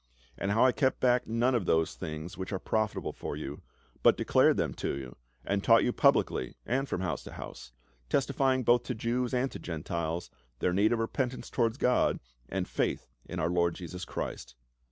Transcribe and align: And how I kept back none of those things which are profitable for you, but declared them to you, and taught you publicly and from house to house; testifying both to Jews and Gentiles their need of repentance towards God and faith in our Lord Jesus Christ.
And 0.35 0.49
how 0.49 0.65
I 0.65 0.71
kept 0.71 0.99
back 0.99 1.27
none 1.27 1.53
of 1.53 1.67
those 1.67 1.93
things 1.93 2.35
which 2.35 2.51
are 2.51 2.57
profitable 2.57 3.11
for 3.13 3.35
you, 3.35 3.61
but 4.01 4.17
declared 4.17 4.57
them 4.57 4.73
to 4.73 4.97
you, 4.97 5.15
and 5.45 5.63
taught 5.63 5.83
you 5.83 5.93
publicly 5.93 6.55
and 6.65 6.89
from 6.89 7.01
house 7.01 7.23
to 7.25 7.33
house; 7.33 7.71
testifying 8.09 8.63
both 8.63 8.81
to 8.85 8.95
Jews 8.95 9.31
and 9.31 9.51
Gentiles 9.61 10.31
their 10.57 10.73
need 10.73 10.91
of 10.91 10.97
repentance 10.97 11.51
towards 11.51 11.77
God 11.77 12.19
and 12.49 12.67
faith 12.67 13.09
in 13.25 13.39
our 13.39 13.51
Lord 13.51 13.75
Jesus 13.75 14.03
Christ. 14.03 14.55